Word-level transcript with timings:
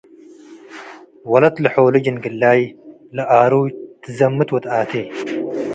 ወለት 1.31 1.55
ለሖሉ 1.63 1.95
ጅንግላይ 2.05 2.59
ለኣሩይ 3.15 3.69
ትዘምት 4.01 4.49
ወተኣቴ 4.55 4.91